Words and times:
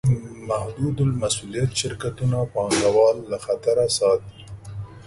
محدودالمسوولیت 0.49 1.71
شرکتونه 1.81 2.37
پانګهوال 2.53 3.17
له 3.31 3.37
خطره 3.45 3.85
ساتي. 3.97 4.37